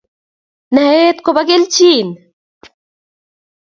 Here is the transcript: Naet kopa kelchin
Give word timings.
Naet 0.73 1.17
kopa 1.25 1.43
kelchin 1.49 2.07